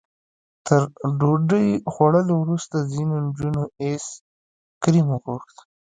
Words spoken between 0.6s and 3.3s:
تر ډوډۍ خوړلو وروسته ځینو